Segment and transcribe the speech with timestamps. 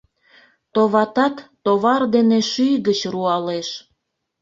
[0.73, 3.69] Товатат, товар дене шӱй гыч руалеш...